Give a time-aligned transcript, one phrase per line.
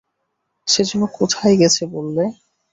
[0.67, 2.23] সে যেন কোথায় গেছে বললে?